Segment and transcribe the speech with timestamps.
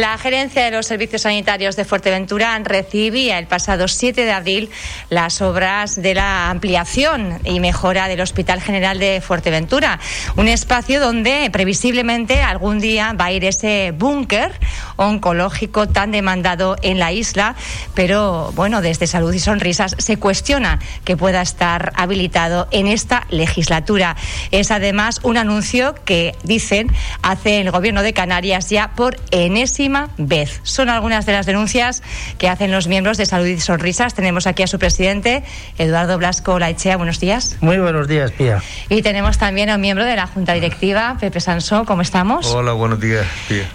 [0.00, 4.70] La gerencia de los servicios sanitarios de Fuerteventura recibía el pasado 7 de abril
[5.10, 10.00] las obras de la ampliación y mejora del Hospital General de Fuerteventura,
[10.36, 14.58] un espacio donde previsiblemente algún día va a ir ese búnker
[14.96, 17.54] oncológico tan demandado en la isla,
[17.92, 24.16] pero bueno, desde Salud y Sonrisas se cuestiona que pueda estar habilitado en esta legislatura.
[24.50, 26.90] Es además un anuncio que dicen
[27.20, 30.60] hace el gobierno de Canarias ya por enésima vez.
[30.62, 32.02] Son algunas de las denuncias
[32.38, 34.14] que hacen los miembros de Salud y Sonrisas.
[34.14, 35.42] Tenemos aquí a su presidente,
[35.78, 36.96] Eduardo Blasco Laichea.
[36.96, 37.56] Buenos días.
[37.60, 38.62] Muy buenos días, Pía.
[38.88, 41.84] Y tenemos también a un miembro de la Junta Directiva, Pepe Sansó.
[41.84, 42.46] ¿Cómo estamos?
[42.46, 43.68] Hola, buenos días, Pía.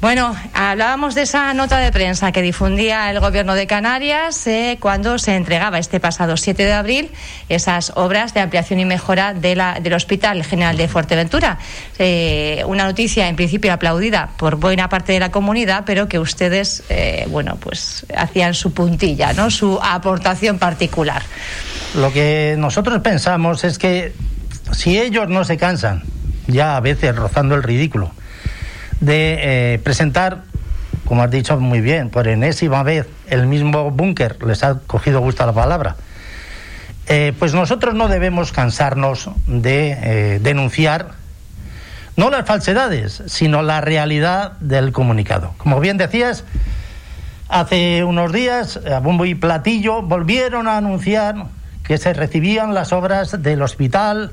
[0.00, 5.18] Bueno, hablábamos de esa nota de prensa que difundía el Gobierno de Canarias eh, cuando
[5.18, 7.10] se entregaba este pasado 7 de abril
[7.48, 11.58] esas obras de ampliación y mejora de la, del Hospital General de Fuerteventura.
[11.98, 16.82] Eh, una noticia en principio aplaudida por buena parte de la comunidad, pero que ustedes,
[16.90, 19.50] eh, bueno, pues hacían su puntilla, ¿no?
[19.50, 21.22] Su aportación particular.
[21.94, 24.12] Lo que nosotros pensamos es que
[24.72, 26.02] si ellos no se cansan,
[26.46, 28.12] ya a veces rozando el ridículo,
[29.04, 30.42] de eh, presentar,
[31.04, 35.44] como has dicho muy bien, por enésima vez el mismo búnker, les ha cogido gusto
[35.44, 35.96] la palabra,
[37.06, 41.12] eh, pues nosotros no debemos cansarnos de eh, denunciar
[42.16, 45.52] no las falsedades, sino la realidad del comunicado.
[45.58, 46.44] Como bien decías,
[47.48, 51.46] hace unos días, a bombo y platillo, volvieron a anunciar
[51.82, 54.32] que se recibían las obras del hospital,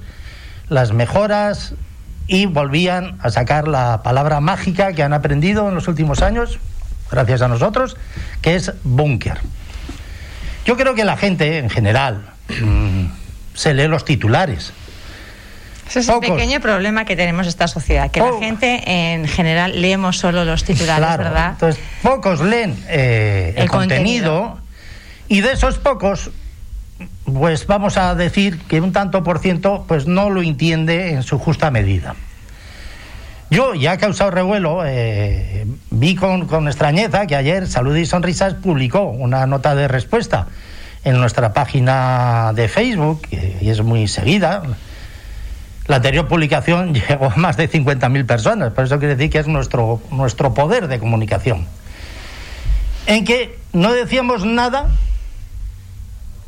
[0.69, 1.73] las mejoras
[2.32, 6.60] y volvían a sacar la palabra mágica que han aprendido en los últimos años,
[7.12, 7.98] gracias a nosotros,
[8.42, 9.38] que es búnker.
[10.64, 13.08] Yo creo que la gente en general mm,
[13.54, 14.72] se lee los titulares.
[15.90, 20.18] Ese es el pequeño problema que tenemos esta sociedad, que la gente en general leemos
[20.18, 21.50] solo los titulares, ¿verdad?
[21.52, 24.58] Entonces, pocos leen eh, el, contenido
[25.28, 26.32] y de esos pocos
[27.26, 31.38] pues vamos a decir que un tanto por ciento pues no lo entiende en su
[31.39, 32.16] justa medida.
[33.52, 38.54] Yo, ya ha causado revuelo, eh, vi con, con, extrañeza que ayer Salud y Sonrisas
[38.54, 40.48] publicó una nota de respuesta
[41.04, 44.64] en nuestra página de Facebook, y es muy seguida.
[45.88, 49.48] La anterior publicación llegó a más de 50.000 personas, por eso quiere decir que es
[49.48, 51.67] nuestro, nuestro poder de comunicación.
[53.06, 54.88] En que no decíamos nada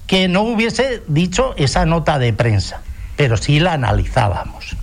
[0.07, 2.79] que no hubiese dicho esa nota de prensa,
[3.17, 4.77] pero sí la analizábamos.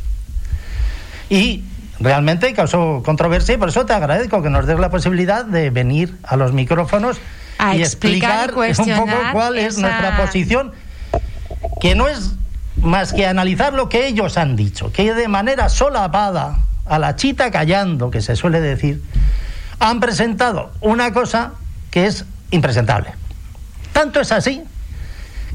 [1.30, 1.64] Y
[2.00, 6.16] realmente causó controversia y por eso te agradezco que nos des la posibilidad de venir
[6.24, 7.20] a los micrófonos
[7.74, 10.72] y explicar, un poco cuál es nuestra posición,
[11.80, 12.32] que no es
[12.80, 17.50] más que analizar lo que ellos han dicho, que de manera solapada, a la chita
[17.50, 19.02] callando, que se suele decir,
[19.78, 21.52] han presentado una cosa
[21.90, 23.12] que es impresentable.
[23.92, 24.62] Tanto es así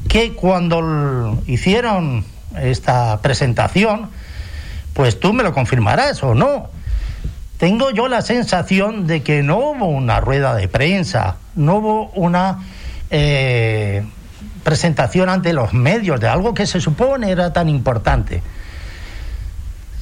[0.08, 2.24] que cuando hicieron
[2.56, 4.10] esta presentación,
[4.96, 6.70] pues tú me lo confirmarás o no.
[7.58, 12.64] Tengo yo la sensación de que no hubo una rueda de prensa, no hubo una
[13.10, 14.04] eh,
[14.64, 18.42] presentación ante los medios de algo que se supone era tan importante.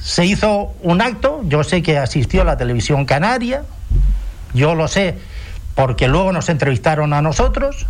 [0.01, 3.63] Se hizo un acto, yo sé que asistió la televisión canaria,
[4.53, 5.17] yo lo sé
[5.75, 7.85] porque luego nos entrevistaron a nosotros,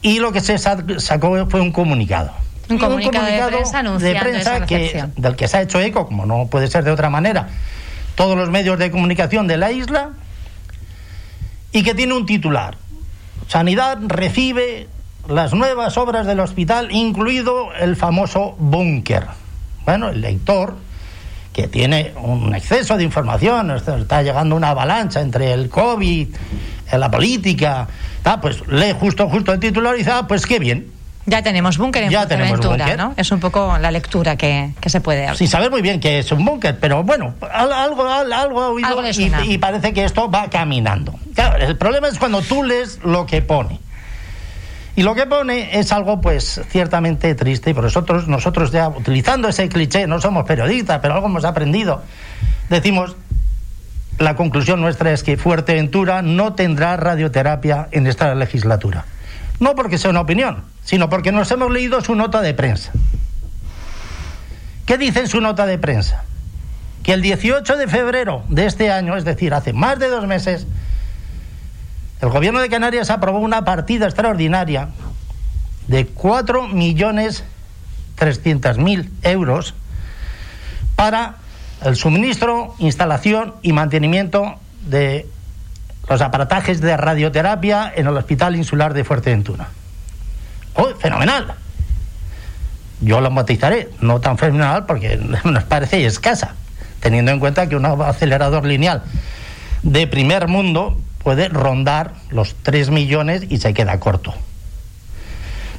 [0.00, 2.32] y lo que se sacó fue un comunicado.
[2.70, 3.26] Un comunicado,
[3.98, 7.10] de prensa, que, del que se ha hecho eco, como no puede ser de otra
[7.10, 7.48] manera,
[8.14, 10.10] todos los medios de comunicación de la isla,
[11.72, 12.76] y que tiene un titular.
[13.48, 14.88] Sanidad recibe
[15.28, 19.26] las nuevas obras del hospital, incluido el famoso búnker.
[19.84, 20.76] Bueno, el lector,
[21.52, 26.28] que tiene un exceso de información, está llegando una avalancha entre el COVID,
[26.92, 27.88] la política,
[28.40, 30.99] pues lee justo, justo el titular y dice, ah, pues qué bien.
[31.30, 32.98] Ya tenemos búnker en ya tenemos búnker.
[32.98, 33.14] ¿no?
[33.16, 35.36] Es un poco la lectura que, se puede hacer.
[35.36, 39.00] Sin saber muy bien que es un búnker, pero bueno, algo, algo, ha oído
[39.44, 41.14] y, parece que esto va caminando.
[41.34, 43.78] Claro, el problema es cuando tú lees lo que pone.
[44.96, 49.48] Y lo que pone es algo, pues, ciertamente triste, y por nosotros, nosotros ya, utilizando
[49.48, 52.02] ese cliché, no somos periodistas, pero algo hemos aprendido,
[52.68, 53.14] decimos,
[54.18, 59.04] la conclusión nuestra es que Fuerteventura no tendrá radioterapia en esta legislatura.
[59.60, 62.90] No porque sea una opinión, sino porque nos hemos leído su nota de prensa.
[64.86, 66.24] ¿Qué dice en su nota de prensa?
[67.04, 70.66] Que el 18 de febrero de este año, es decir, hace más de dos meses,
[72.20, 74.88] el gobierno de Canarias aprobó una partida extraordinaria
[75.86, 79.74] de 4.300.000 euros
[80.96, 81.36] para
[81.84, 84.56] el suministro, instalación y mantenimiento
[84.88, 85.28] de
[86.08, 89.68] los aparatajes de radioterapia en el Hospital Insular de Fuerteventura.
[90.74, 91.54] ¡Oh, fenomenal!
[93.00, 96.54] Yo lo matizaré, no tan fenomenal porque nos parece escasa,
[97.00, 99.02] teniendo en cuenta que un acelerador lineal
[99.82, 104.34] de primer mundo puede rondar los 3 millones y se queda corto.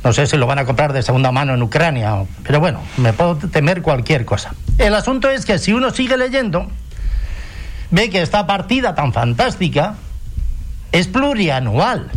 [0.03, 3.13] No sé si lo van a comprar de segunda mano en Ucrania, pero bueno, me
[3.13, 4.53] puedo temer cualquier cosa.
[4.79, 6.67] El asunto es que si uno sigue leyendo,
[7.91, 9.95] ve que esta partida tan fantástica
[10.91, 12.09] es plurianual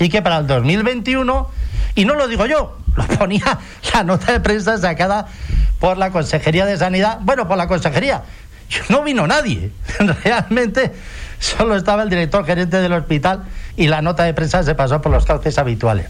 [0.00, 1.48] y que para el 2021,
[1.98, 3.58] y no lo digo yo, lo ponía
[3.92, 5.26] la nota de prensa sacada
[5.80, 8.22] por la Consejería de Sanidad, bueno, por la Consejería,
[8.88, 9.72] no vino nadie,
[10.22, 10.92] realmente
[11.40, 13.46] solo estaba el director gerente del hospital
[13.76, 16.06] y la nota de prensa se pasó por los cauces habituales.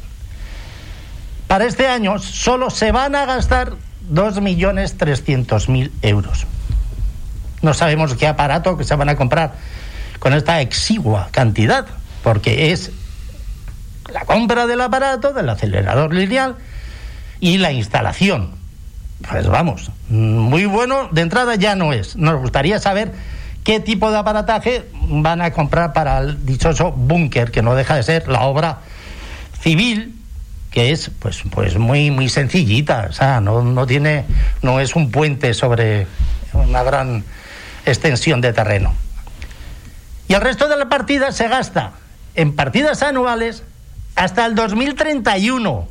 [1.46, 3.73] Para este año solo se van a gastar
[4.12, 6.46] 2.300.000 euros.
[7.62, 9.55] No sabemos qué aparato que se van a comprar
[10.19, 11.87] con esta exigua cantidad,
[12.23, 12.93] porque es
[14.12, 16.56] la compra del aparato, del acelerador lineal
[17.40, 18.52] y la instalación.
[19.28, 22.16] Pues vamos, muy bueno de entrada ya no es.
[22.16, 23.12] Nos gustaría saber
[23.64, 28.02] qué tipo de aparataje van a comprar para el dichoso búnker, que no deja de
[28.02, 28.78] ser la obra
[29.60, 30.14] civil
[30.70, 34.25] que es pues pues muy muy sencillita, o sea, no, no tiene
[34.62, 36.06] no es un puente sobre
[36.52, 37.25] una gran
[37.87, 38.94] extensión de terreno.
[40.28, 41.93] Y el resto de la partida se gasta
[42.34, 43.64] en partidas anuales
[44.19, 45.88] hasta el 2031.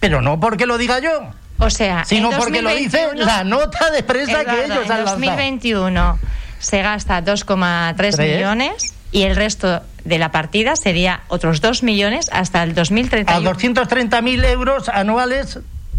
[0.00, 1.10] Pero no porque lo diga yo.
[1.58, 6.18] O sea, sino porque lo dice la nota de prensa que ellos han En 2021
[6.58, 12.62] se gasta 2,3 millones y el resto de la partida sería otros 2 millones hasta
[12.62, 13.48] el 2031.
[13.48, 15.58] A 230.000 euros anuales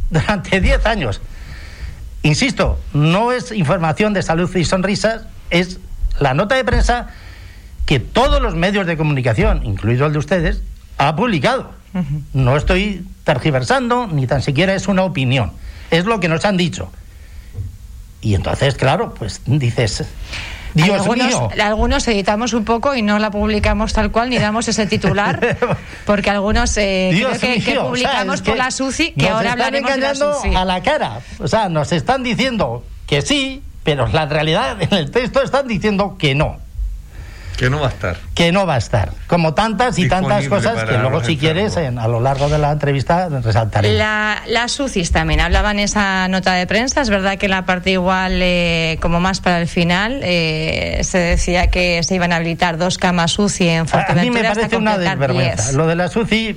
[0.10, 1.22] durante 10 años.
[2.22, 5.80] Insisto, no es información de salud y sonrisas, es
[6.20, 7.08] la nota de prensa
[7.86, 10.62] que todos los medios de comunicación, incluido el de ustedes,
[10.98, 11.72] ha publicado.
[12.34, 15.52] No estoy tergiversando, ni tan siquiera es una opinión.
[15.90, 16.92] Es lo que nos han dicho.
[18.22, 20.06] Y entonces, claro, pues dices,
[20.74, 21.50] Dios algunos, mío.
[21.64, 25.58] Algunos editamos un poco y no la publicamos tal cual, ni damos ese titular,
[26.06, 30.16] porque algunos eh, creo que, que, publicamos por la SUCI, que ahora hablaremos de la
[30.16, 30.56] SUCI.
[30.56, 31.22] a la cara.
[31.40, 36.18] O sea, nos están diciendo que sí, pero la realidad en el texto están diciendo
[36.18, 36.58] que no.
[37.58, 38.18] Que no va a estar.
[38.36, 39.12] Que no va a estar.
[39.26, 42.72] Como tantas y tantas cosas que luego, si quieres, en, a lo largo de la
[42.72, 43.98] entrevista resaltaré.
[43.98, 47.02] La, las UCIs también hablaban esa nota de prensa.
[47.02, 51.68] Es verdad que la parte igual, eh, como más para el final, eh, se decía
[51.68, 54.22] que se iban a habilitar dos camas UCI en Fuerteventura.
[54.22, 55.72] A mí me parece una desvergüenza.
[55.72, 56.56] Lo de las UCI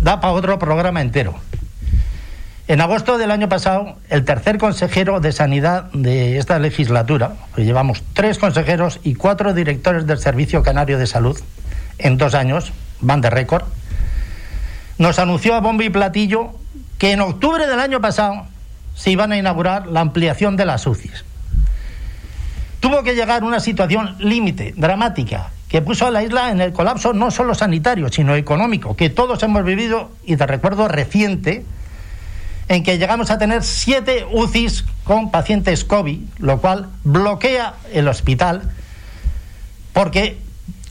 [0.00, 1.38] da para otro programa entero.
[2.68, 8.02] En agosto del año pasado, el tercer consejero de Sanidad de esta legislatura, pues llevamos
[8.12, 11.40] tres consejeros y cuatro directores del Servicio Canario de Salud
[11.96, 13.64] en dos años, van de récord,
[14.98, 16.50] nos anunció a bombo y platillo
[16.98, 18.44] que en octubre del año pasado
[18.94, 21.24] se iban a inaugurar la ampliación de las UCIs.
[22.80, 27.14] Tuvo que llegar una situación límite, dramática, que puso a la isla en el colapso
[27.14, 31.64] no solo sanitario, sino económico, que todos hemos vivido y de recuerdo reciente,
[32.68, 38.70] en que llegamos a tener siete UCIs con pacientes COVID, lo cual bloquea el hospital,
[39.92, 40.38] porque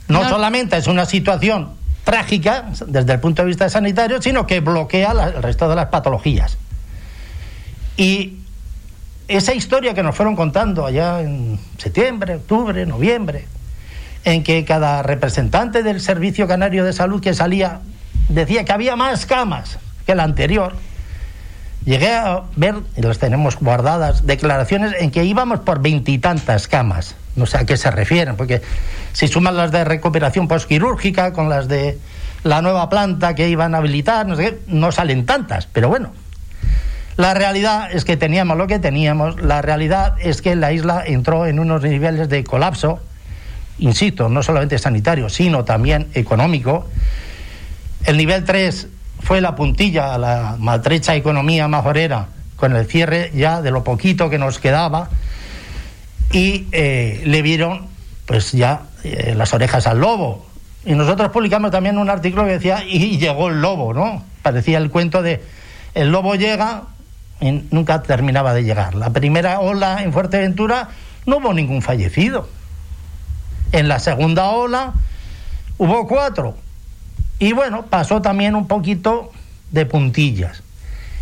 [0.08, 0.30] no, no.
[0.30, 1.70] solamente es una situación
[2.04, 5.88] trágica desde el punto de vista sanitario, sino que bloquea la, el resto de las
[5.88, 6.58] patologías.
[7.96, 8.38] Y
[9.28, 13.46] esa historia que nos fueron contando allá en septiembre, octubre, noviembre,
[14.24, 17.82] en que cada representante del Servicio Canario de Salud que salía
[18.30, 20.76] decía que había más camas que la anterior,
[21.88, 27.16] llegué a ver, y las tenemos guardadas, declaraciones en que íbamos por veintitantas camas.
[27.36, 28.62] No sé a qué se refieren, porque
[29.14, 31.98] si suman las de recuperación postquirúrgica con las de
[32.44, 36.12] la nueva planta que iban a habilitar, no sé qué, no salen tantas, pero bueno.
[37.16, 41.48] La realidad es que teníamos lo que teníamos, la realidad es que la isla entró
[41.48, 43.00] en unos niveles de colapso,
[43.80, 46.88] insisto, no solamente sanitario, sino también económico.
[48.04, 48.88] El nivel 3
[49.28, 54.30] fue la puntilla a la maltrecha economía majorera con el cierre ya de lo poquito
[54.30, 55.10] que nos quedaba
[56.32, 57.88] y eh, le vieron
[58.26, 60.46] pues ya eh, las orejas al lobo.
[60.86, 64.24] Y nosotros publicamos también un artículo que decía y llegó el lobo, ¿no?
[64.44, 65.44] Parecía el cuento de
[65.94, 66.84] el lobo llega
[67.42, 68.96] y nunca terminaba de llegar.
[68.96, 70.88] La primera ola en Fuerteventura
[71.26, 72.48] no hubo ningún fallecido.
[73.74, 74.94] En la segunda ola
[75.78, 76.56] hubo cuatro.
[77.40, 79.32] Y bueno, pasó también un poquito
[79.72, 80.64] de puntillas.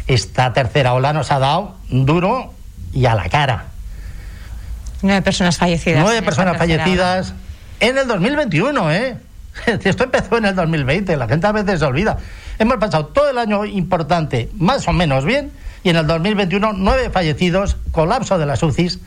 [0.07, 2.53] Esta tercera ola nos ha dado duro
[2.93, 3.65] y a la cara.
[5.01, 6.01] Nueve personas fallecidas.
[6.03, 7.34] Nueve personas fallecidas,
[7.79, 9.17] en el 2021, ¿eh?
[9.84, 12.17] Esto empezó en el 2020, la gente a veces se olvida.
[12.60, 15.51] Hemos pasado todo el año importante, más o menos bien,
[15.84, 19.00] y en el 2021 nueve fallecidos, colapso de las UCIs,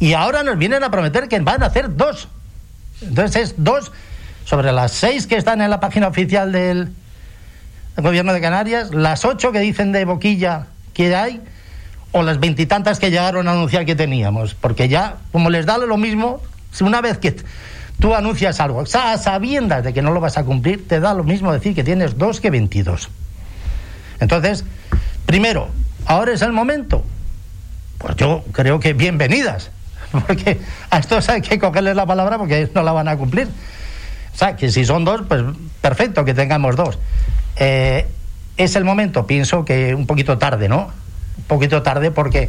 [0.00, 2.28] y ahora nos vienen a prometer que van a hacer dos.
[3.02, 3.92] Entonces es dos
[4.48, 6.88] sobre las seis que están en la página oficial del,
[7.98, 11.42] gobierno de Canarias, las ocho que dicen de boquilla que hay,
[12.12, 15.98] o las veintitantas que llegaron a anunciar que teníamos, porque ya, como les da lo
[15.98, 16.40] mismo,
[16.72, 17.36] si una vez que
[18.00, 21.24] tú anuncias algo, a sabiendas de que no lo vas a cumplir, te da lo
[21.24, 23.10] mismo decir que tienes dos que veintidós.
[24.18, 24.64] Entonces,
[25.26, 25.68] primero,
[26.06, 27.04] ahora es el momento.
[27.98, 29.70] Pues yo creo que bienvenidas,
[30.10, 33.48] porque a estos hay que cogerles la palabra porque no la van a cumplir.
[34.38, 35.42] O sea, que si son dos, pues
[35.80, 36.96] perfecto que tengamos dos.
[37.56, 38.06] Eh,
[38.56, 40.92] es el momento, pienso que un poquito tarde, ¿no?
[41.38, 42.48] Un poquito tarde porque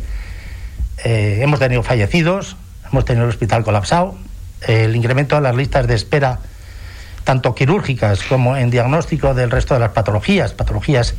[1.03, 2.57] eh, hemos tenido fallecidos,
[2.91, 4.15] hemos tenido el hospital colapsado,
[4.67, 6.37] el incremento de las listas de espera,
[7.23, 11.15] tanto quirúrgicas como en diagnóstico del resto de las patologías, patologías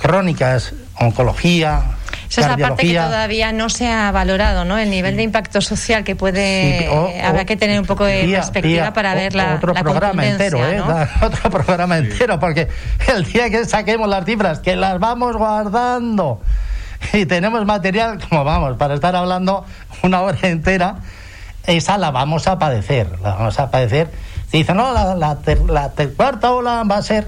[0.00, 1.82] crónicas, oncología.
[2.30, 4.76] Esa es la parte que todavía no se ha valorado, ¿no?
[4.76, 6.88] El nivel de impacto social que puede.
[7.22, 9.54] habrá que tener un poco de perspectiva para ver la.
[9.54, 10.80] Otro programa entero, ¿eh?
[11.22, 12.68] Otro programa entero, porque
[13.14, 16.40] el día que saquemos las cifras, que las vamos guardando
[17.12, 19.64] y tenemos material, como vamos, para estar hablando
[20.02, 20.96] una hora entera,
[21.66, 23.18] esa la vamos a padecer.
[23.22, 24.10] La vamos a padecer.
[24.50, 25.38] Se dice, no, la, la,
[25.68, 27.26] la cuarta ola va a ser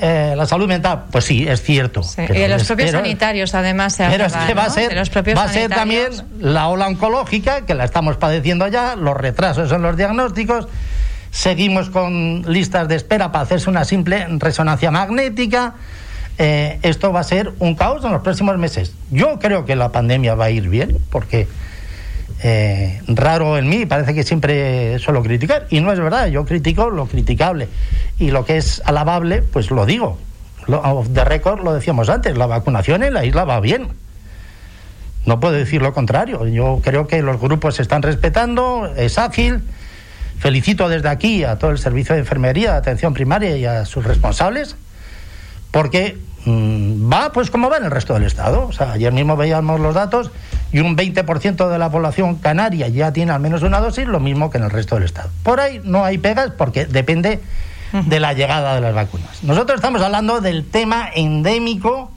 [0.00, 2.02] eh, la salud mental, pues sí, es cierto.
[2.16, 5.48] y de los propios sanitarios, además, se Pero es que va a ser, va a
[5.48, 10.68] ser también la ola oncológica, que la estamos padeciendo ya, los retrasos en los diagnósticos.
[11.30, 15.74] Seguimos con listas de espera para hacerse una simple resonancia magnética.
[16.38, 18.94] Eh, esto va a ser un caos en los próximos meses.
[19.10, 21.48] Yo creo que la pandemia va a ir bien, porque
[22.40, 26.90] eh, raro en mí, parece que siempre suelo criticar, y no es verdad, yo critico
[26.90, 27.68] lo criticable,
[28.18, 30.18] y lo que es alabable, pues lo digo.
[31.08, 33.88] de récord lo decíamos antes, la vacunación en la isla va bien.
[35.26, 39.62] No puedo decir lo contrario, yo creo que los grupos se están respetando, es ágil.
[40.38, 44.04] Felicito desde aquí a todo el servicio de enfermería, de atención primaria y a sus
[44.04, 44.76] responsables,
[45.72, 48.70] porque mm, va pues como va en el resto del Estado.
[48.78, 50.30] Ayer mismo veíamos los datos
[50.72, 54.50] y un 20% de la población canaria ya tiene al menos una dosis, lo mismo
[54.50, 55.30] que en el resto del Estado.
[55.42, 57.40] Por ahí no hay pegas porque depende
[57.92, 59.42] de la llegada de las vacunas.
[59.42, 62.10] Nosotros estamos hablando del tema endémico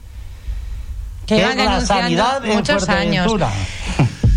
[1.26, 3.32] que, es la sanidad en muchos años.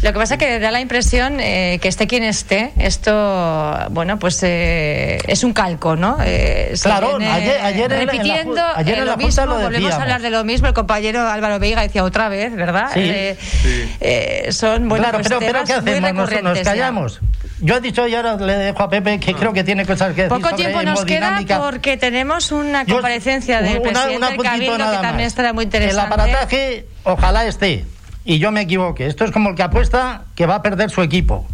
[0.06, 4.20] Lo que pasa es que da la impresión eh, que esté quien esté, esto, bueno,
[4.20, 6.20] pues eh, es un calco, ¿no?
[6.24, 10.68] Eh, claro, ayer, ayer repitiendo ayer en lo mismo, volvemos a hablar de lo mismo.
[10.68, 12.92] El compañero Álvaro Veiga decía otra vez, ¿verdad?
[12.94, 14.52] Sí.
[14.52, 16.32] son, bueno, claro, pues pero, ¿qué hacemos?
[16.44, 17.22] ¿Nos, callamos?
[17.62, 20.26] Yo he dicho y ahora le dejo a Pepe que creo que tiene cosas que
[20.26, 20.40] decir.
[20.40, 25.52] Poco tiempo nos queda porque tenemos una comparecencia del presidente del Cabildo que también estará
[25.52, 26.00] muy interesante.
[26.00, 27.86] El aparataje, ojalá esté
[28.26, 29.06] y yo me equivoque.
[29.06, 31.48] Esto es como el que apuesta que va a perder su equipo.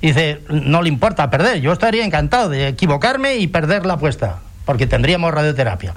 [0.00, 4.86] dice, no le importa perder, yo estaría encantado de equivocarme y perder la apuesta, porque
[4.86, 5.94] tendríamos radioterapia.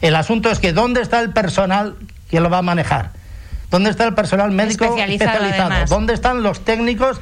[0.00, 1.94] El asunto es que ¿dónde está el personal
[2.28, 3.12] que lo va a manejar?
[3.70, 5.86] ¿Dónde está el personal médico especializado?
[5.88, 7.20] ¿Dónde están los técnicos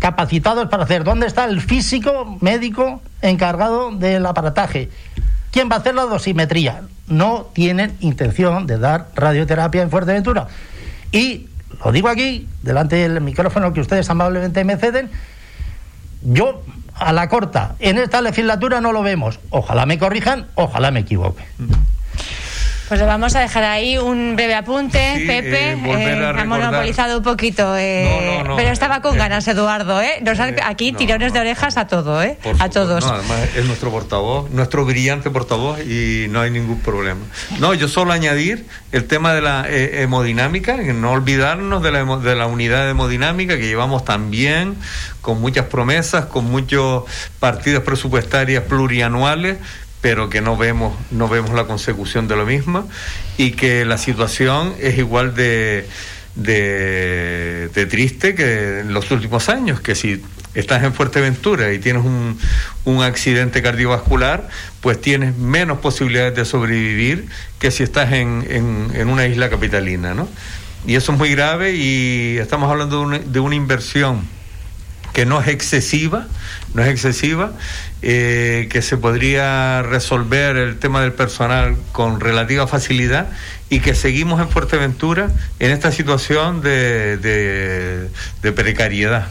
[0.00, 1.04] capacitados para hacer?
[1.04, 4.90] ¿Dónde está el físico médico encargado del aparataje?
[5.52, 6.82] ¿Quién va a hacer la dosimetría?
[7.06, 10.48] No tienen intención de dar radioterapia en Fuerteventura.
[11.12, 11.46] Y
[11.84, 15.10] lo digo aquí, delante del micrófono que ustedes amablemente me ceden,
[16.22, 16.62] yo
[16.94, 19.38] a la corta, en esta legislatura no lo vemos.
[19.50, 21.44] Ojalá me corrijan, ojalá me equivoque.
[22.88, 25.72] Pues le vamos a dejar ahí un breve apunte, Pepe.
[25.72, 30.00] Eh, eh, ha monopolizado un poquito, eh, pero estaba con ganas, Eduardo.
[30.00, 30.20] ¿eh?
[30.22, 32.38] Nos aquí tirones de orejas a todo, ¿eh?
[32.58, 33.04] a todos.
[33.04, 37.20] además es nuestro portavoz, nuestro brillante portavoz y no hay ningún problema.
[37.58, 42.46] No, yo solo añadir el tema de la hemodinámica, no olvidarnos de la, de la
[42.46, 44.76] unidad de hemodinámica que llevamos también
[45.20, 47.04] con muchas promesas, con muchos
[47.38, 49.58] partidos presupuestarias plurianuales
[50.00, 52.88] pero que no vemos, no vemos la consecución de lo mismo
[53.36, 55.88] y que la situación es igual de,
[56.34, 60.22] de, triste que en los últimos años, que si
[60.54, 62.38] estás en Fuerteventura y tienes un,
[62.84, 64.48] un, accidente cardiovascular,
[64.80, 67.26] pues tienes menos posibilidades de sobrevivir
[67.58, 70.28] que si estás en, en, en una isla capitalina, ¿no?
[70.86, 74.37] Y eso es muy grave y estamos hablando de una, de una inversión
[75.18, 76.28] que no es excesiva,
[76.74, 77.50] no es excesiva,
[78.02, 83.26] eh, que se podría resolver el tema del personal con relativa facilidad
[83.68, 88.10] y que seguimos en Fuerteventura en esta situación de, de,
[88.42, 89.26] de precariedad,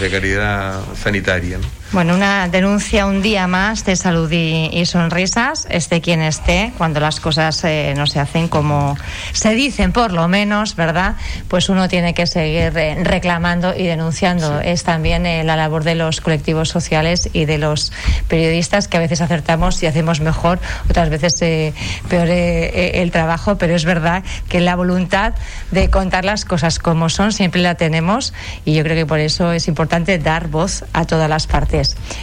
[0.00, 1.60] precariedad sanitaria.
[1.90, 7.18] Bueno, una denuncia un día más de salud y, sonrisas, esté quien esté, cuando las
[7.18, 8.94] cosas eh, no se hacen como
[9.32, 11.16] se dicen, por lo menos, ¿verdad?
[11.48, 14.60] Pues uno tiene que seguir eh, reclamando y denunciando.
[14.60, 17.90] Es también eh, la labor de los colectivos sociales y de los
[18.28, 20.58] periodistas que a veces acertamos y hacemos mejor,
[20.90, 21.72] otras veces
[22.10, 25.32] peor el trabajo, pero es verdad que la voluntad
[25.70, 28.34] de contar las cosas como son siempre la tenemos
[28.66, 31.77] y yo creo que por eso es importante dar voz a todas las partes.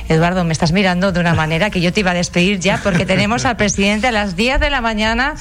[0.09, 3.05] Eduardo, me estás mirando de una manera que yo te iba a despedir ya porque
[3.05, 5.35] tenemos al presidente a las 10 de la mañana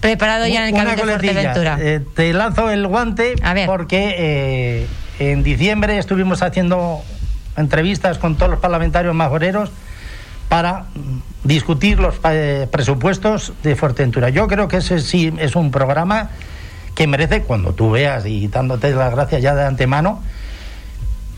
[0.00, 1.78] preparado ya en el camino de Fuerteventura.
[1.80, 3.34] Eh, te lanzo el guante
[3.66, 4.86] porque eh,
[5.18, 7.02] en diciembre estuvimos haciendo
[7.56, 9.70] entrevistas con todos los parlamentarios majoreros
[10.48, 10.84] para
[11.44, 14.28] discutir los eh, presupuestos de Fuerteventura.
[14.28, 16.30] Yo creo que ese sí es un programa
[16.94, 20.22] que merece, cuando tú veas y dándote las gracias ya de antemano,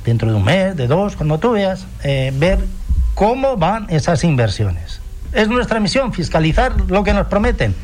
[0.05, 2.59] dentro de un mes, de dos, cuando tú veas, eh, ver
[3.15, 5.01] cómo van esas inversiones.
[5.33, 7.75] Es nuestra misión fiscalizar lo que nos prometen.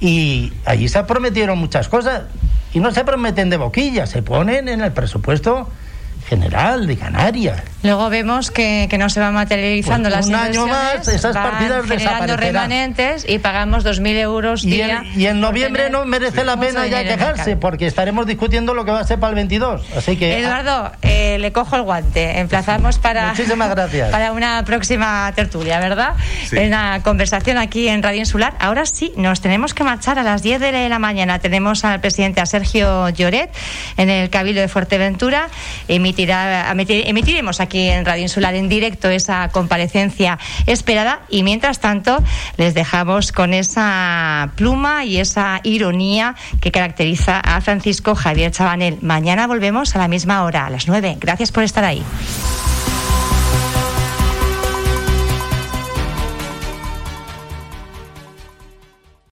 [0.00, 2.22] Y allí se prometieron muchas cosas
[2.74, 5.68] y no se prometen de boquilla, se ponen en el presupuesto
[6.26, 7.62] general de Canarias.
[7.82, 12.36] Luego vemos que, no se van materializando pues las un año más esas partidas generando
[12.36, 15.04] remanentes y pagamos 2.000 euros día.
[15.16, 19.00] Y en, noviembre no merece la pena ya quejarse porque estaremos discutiendo lo que va
[19.00, 19.82] a ser para el 22.
[19.96, 22.38] Así que Eduardo, eh, le cojo el guante.
[22.38, 24.10] Emplazamos para Muchísimas gracias.
[24.12, 26.14] para una próxima tertulia, ¿verdad?
[26.52, 28.54] En una conversación aquí en Radio Insular.
[28.60, 31.40] Ahora sí, nos tenemos que marchar a las 10 de la mañana.
[31.40, 33.50] Tenemos al presidente a Sergio Lloret
[33.96, 35.48] en el Cabildo de Fuerteventura.
[35.88, 42.22] Emitirá, emitiremos aquí aquí en Radio Insular en directo esa comparecencia esperada y mientras tanto
[42.58, 48.98] les dejamos con esa pluma y esa ironía que caracteriza a Francisco Javier Chabanel.
[49.00, 51.16] Mañana volvemos a la misma hora, a las nueve.
[51.18, 52.02] Gracias por estar ahí.